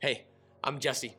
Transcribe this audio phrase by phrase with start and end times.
[0.00, 0.26] Hey,
[0.62, 1.16] I'm Jesse.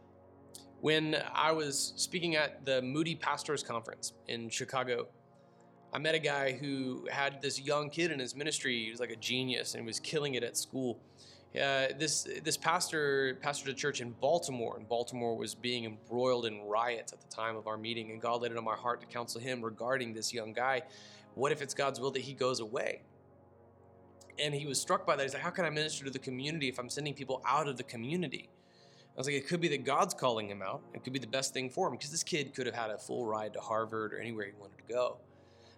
[0.79, 5.09] When I was speaking at the Moody Pastors Conference in Chicago,
[5.91, 8.85] I met a guy who had this young kid in his ministry.
[8.85, 10.97] He was like a genius and was killing it at school.
[11.53, 16.61] Uh, this this pastor pastored a church in Baltimore, and Baltimore was being embroiled in
[16.61, 18.11] riots at the time of our meeting.
[18.11, 20.83] And God laid it on my heart to counsel him regarding this young guy.
[21.35, 23.01] What if it's God's will that he goes away?
[24.41, 25.23] And he was struck by that.
[25.23, 27.75] He's like, "How can I minister to the community if I'm sending people out of
[27.75, 28.49] the community?"
[29.19, 30.81] I was like, "It could be that God's calling him out.
[30.93, 32.97] It could be the best thing for him because this kid could have had a
[32.97, 35.17] full ride to Harvard or anywhere he wanted to go."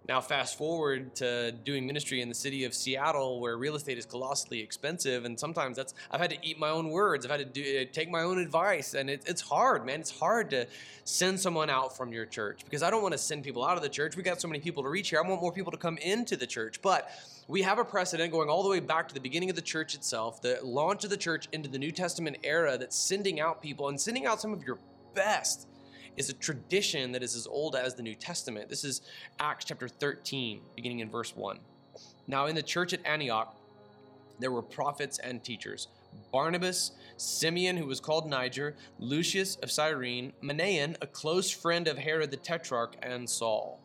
[0.07, 4.05] Now, fast forward to doing ministry in the city of Seattle, where real estate is
[4.05, 7.23] colossally expensive, and sometimes that's I've had to eat my own words.
[7.23, 9.99] I've had to do, uh, take my own advice, and it, it's hard, man.
[9.99, 10.65] It's hard to
[11.03, 13.83] send someone out from your church because I don't want to send people out of
[13.83, 14.15] the church.
[14.17, 15.21] We got so many people to reach here.
[15.23, 17.11] I want more people to come into the church, but
[17.47, 19.93] we have a precedent going all the way back to the beginning of the church
[19.93, 23.89] itself, the launch of the church into the New Testament era, that's sending out people
[23.89, 24.79] and sending out some of your
[25.13, 25.67] best
[26.17, 28.69] is a tradition that is as old as the New Testament.
[28.69, 29.01] This is
[29.39, 31.59] Acts chapter 13, beginning in verse 1.
[32.27, 33.55] Now, in the church at Antioch,
[34.39, 35.87] there were prophets and teachers
[36.31, 42.31] Barnabas, Simeon, who was called Niger, Lucius of Cyrene, Manaen, a close friend of Herod
[42.31, 43.79] the Tetrarch, and Saul.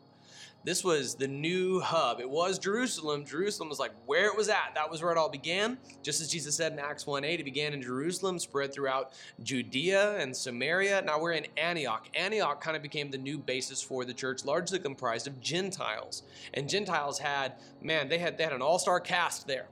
[0.66, 2.18] This was the new hub.
[2.18, 3.24] It was Jerusalem.
[3.24, 4.72] Jerusalem was like where it was at.
[4.74, 5.78] That was where it all began.
[6.02, 9.12] Just as Jesus said in Acts 1 8, it began in Jerusalem, spread throughout
[9.44, 11.02] Judea and Samaria.
[11.02, 12.08] Now we're in Antioch.
[12.16, 16.24] Antioch kind of became the new basis for the church, largely comprised of Gentiles.
[16.54, 19.68] And Gentiles had, man, they had they had an all-star cast there.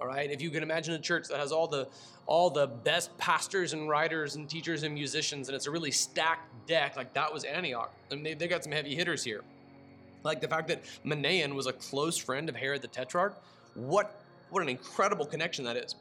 [0.00, 0.30] All right.
[0.30, 1.88] If you can imagine a church that has all the
[2.26, 6.68] all the best pastors and writers and teachers and musicians, and it's a really stacked
[6.68, 7.92] deck, like that was Antioch.
[8.12, 9.42] And they, they got some heavy hitters here.
[10.26, 13.40] Like the fact that Manaen was a close friend of Herod the Tetrarch.
[13.74, 15.94] What, what an incredible connection that is.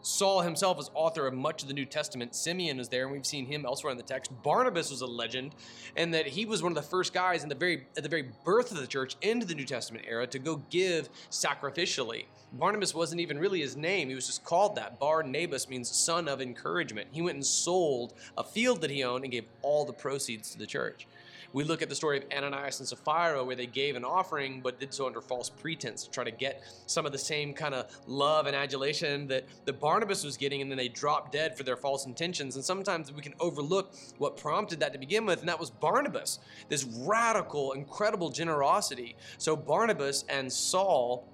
[0.00, 2.34] Saul himself is author of much of the New Testament.
[2.34, 4.30] Simeon is there, and we've seen him elsewhere in the text.
[4.42, 5.54] Barnabas was a legend,
[5.94, 8.30] and that he was one of the first guys in the very at the very
[8.44, 12.24] birth of the church into the New Testament era to go give sacrificially.
[12.52, 14.98] Barnabas wasn't even really his name; he was just called that.
[14.98, 17.08] Barnabas means son of encouragement.
[17.12, 20.58] He went and sold a field that he owned and gave all the proceeds to
[20.58, 21.06] the church.
[21.54, 24.80] We look at the story of Ananias and Sapphira, where they gave an offering but
[24.80, 27.96] did so under false pretense to try to get some of the same kind of
[28.08, 31.76] love and adulation that, that Barnabas was getting, and then they dropped dead for their
[31.76, 32.56] false intentions.
[32.56, 36.40] And sometimes we can overlook what prompted that to begin with, and that was Barnabas,
[36.68, 39.14] this radical, incredible generosity.
[39.38, 41.28] So Barnabas and Saul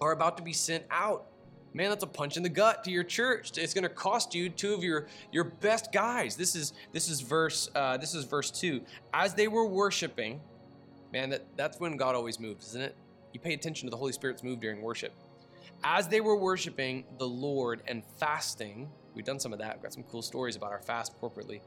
[0.00, 1.26] are about to be sent out
[1.72, 3.56] man that's a punch in the gut to your church.
[3.56, 6.36] It's going to cost you two of your your best guys.
[6.36, 8.80] This is this is verse uh, this is verse 2
[9.14, 10.40] as they were worshiping
[11.12, 12.96] man that that's when god always moves isn't it?
[13.32, 15.12] You pay attention to the holy spirit's move during worship.
[15.84, 19.92] As they were worshiping the lord and fasting we've done some of that we've got
[19.92, 21.60] some cool stories about our fast corporately.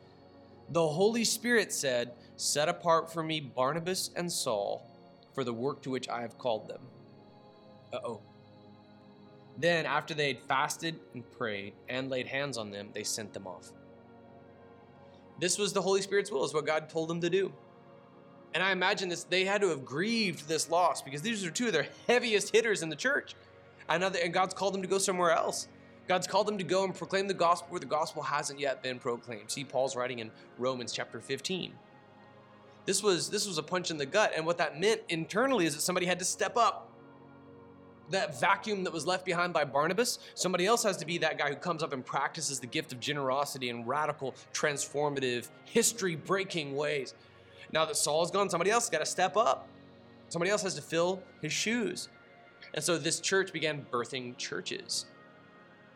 [0.69, 4.89] The holy spirit said set apart for me barnabas and saul
[5.33, 6.81] for the work to which i have called them.
[7.93, 8.21] Uh-oh
[9.57, 13.45] then, after they had fasted and prayed and laid hands on them, they sent them
[13.45, 13.71] off.
[15.39, 17.53] This was the Holy Spirit's will, is what God told them to do.
[18.53, 21.67] And I imagine this, they had to have grieved this loss because these are two
[21.67, 23.35] of their heaviest hitters in the church.
[23.89, 25.67] And God's called them to go somewhere else.
[26.07, 28.99] God's called them to go and proclaim the gospel where the gospel hasn't yet been
[28.99, 29.49] proclaimed.
[29.49, 31.73] See Paul's writing in Romans chapter 15.
[32.85, 35.73] This was this was a punch in the gut, and what that meant internally is
[35.73, 36.92] that somebody had to step up
[38.13, 41.49] that vacuum that was left behind by Barnabas, somebody else has to be that guy
[41.49, 47.13] who comes up and practices the gift of generosity in radical, transformative, history breaking ways.
[47.71, 49.67] Now that Saul's gone, somebody else has got to step up.
[50.29, 52.09] Somebody else has to fill his shoes.
[52.73, 55.05] And so this church began birthing churches.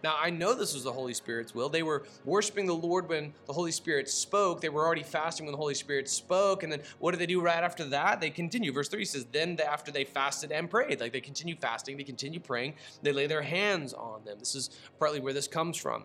[0.03, 1.69] Now, I know this was the Holy Spirit's will.
[1.69, 4.61] They were worshiping the Lord when the Holy Spirit spoke.
[4.61, 6.63] They were already fasting when the Holy Spirit spoke.
[6.63, 8.21] And then what did they do right after that?
[8.21, 8.71] They continue.
[8.71, 12.39] Verse 3 says, Then after they fasted and prayed, like they continue fasting, they continue
[12.39, 14.37] praying, they lay their hands on them.
[14.39, 14.69] This is
[14.99, 16.03] partly where this comes from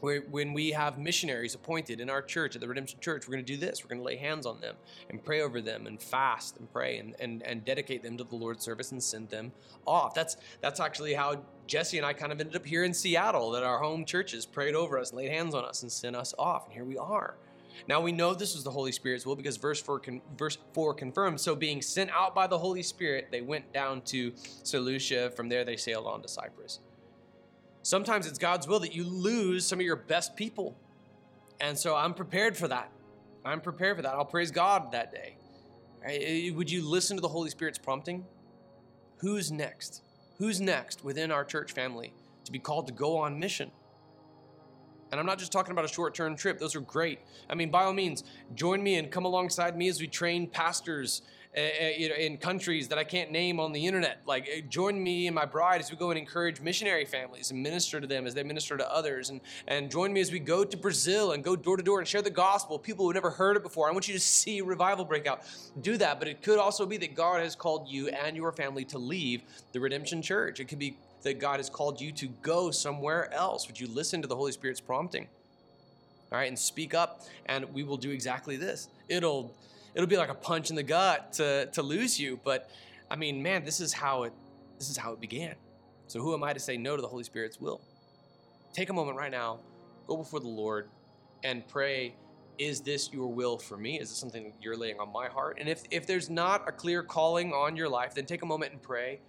[0.00, 3.52] when we have missionaries appointed in our church at the redemption church we're going to
[3.52, 4.76] do this we're going to lay hands on them
[5.10, 8.36] and pray over them and fast and pray and, and, and dedicate them to the
[8.36, 9.52] lord's service and send them
[9.86, 13.50] off that's that's actually how jesse and i kind of ended up here in seattle
[13.50, 16.64] that our home churches prayed over us laid hands on us and sent us off
[16.66, 17.36] and here we are
[17.88, 20.94] now we know this was the Holy Spirit's will because verse 4, con- verse 4
[20.94, 21.42] confirms.
[21.42, 24.32] So, being sent out by the Holy Spirit, they went down to
[24.62, 25.30] Seleucia.
[25.30, 26.80] From there, they sailed on to Cyprus.
[27.86, 30.76] Sometimes it's God's will that you lose some of your best people.
[31.60, 32.90] And so I'm prepared for that.
[33.44, 34.12] I'm prepared for that.
[34.12, 35.36] I'll praise God that day.
[36.04, 36.52] Right?
[36.52, 38.24] Would you listen to the Holy Spirit's prompting?
[39.18, 40.02] Who's next?
[40.38, 42.12] Who's next within our church family
[42.44, 43.70] to be called to go on mission?
[45.12, 47.20] And I'm not just talking about a short term trip, those are great.
[47.48, 48.24] I mean, by all means,
[48.56, 51.22] join me and come alongside me as we train pastors
[51.56, 54.20] uh, in countries that I can't name on the internet.
[54.26, 57.62] Like, uh, join me and my bride as we go and encourage missionary families and
[57.62, 59.30] minister to them as they minister to others.
[59.30, 62.06] And, and join me as we go to Brazil and go door to door and
[62.06, 62.78] share the gospel.
[62.78, 63.88] People who've never heard it before.
[63.88, 65.42] I want you to see revival break out.
[65.80, 66.18] Do that.
[66.18, 69.42] But it could also be that God has called you and your family to leave
[69.72, 70.60] the Redemption Church.
[70.60, 73.66] It could be that God has called you to go somewhere else.
[73.66, 75.26] Would you listen to the Holy Spirit's prompting?
[76.30, 78.88] All right, and speak up, and we will do exactly this.
[79.08, 79.54] It'll
[79.96, 82.70] it'll be like a punch in the gut to to lose you, but
[83.10, 84.32] I mean, man, this is how it
[84.78, 85.56] this is how it began.
[86.06, 87.80] So who am I to say no to the Holy Spirit's will?
[88.72, 89.58] Take a moment right now,
[90.06, 90.88] go before the Lord,
[91.42, 92.14] and pray.
[92.58, 94.00] Is this your will for me?
[94.00, 95.58] Is this something you're laying on my heart?
[95.60, 98.72] And if, if there's not a clear calling on your life, then take a moment
[98.72, 99.20] and pray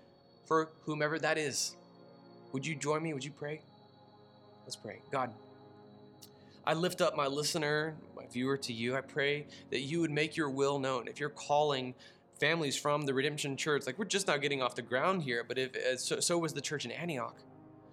[0.45, 1.75] for whomever that is.
[2.53, 3.13] Would you join me?
[3.13, 3.59] Would you pray?
[4.63, 5.01] Let's pray.
[5.11, 5.33] God,
[6.67, 8.97] I lift up my listener, my viewer to you.
[8.97, 11.07] I pray that you would make your will known.
[11.07, 11.95] If you're calling
[12.41, 15.57] families from the Redemption Church, like we're just now getting off the ground here, but
[15.57, 17.37] if uh, so, so was the church in Antioch.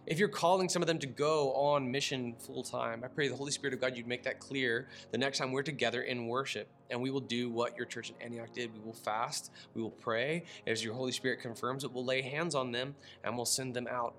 [0.09, 3.37] If you're calling some of them to go on mission full time, I pray the
[3.37, 6.67] Holy Spirit of God, you'd make that clear the next time we're together in worship.
[6.91, 8.75] And we will do what your church in Antioch did.
[8.75, 10.43] We will fast, we will pray.
[10.67, 13.87] As your Holy Spirit confirms it, we'll lay hands on them and we'll send them
[13.87, 14.17] out.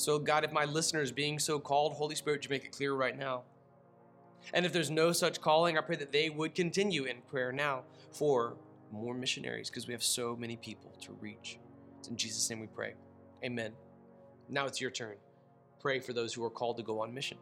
[0.00, 3.18] So, God, if my listeners being so called, Holy Spirit, you make it clear right
[3.18, 3.42] now.
[4.54, 7.82] And if there's no such calling, I pray that they would continue in prayer now
[8.10, 8.56] for
[8.90, 11.58] more missionaries because we have so many people to reach.
[11.98, 12.94] It's in Jesus' name we pray.
[13.44, 13.72] Amen.
[14.48, 15.16] Now it's your turn.
[15.80, 17.36] Pray for those who are called to go on mission.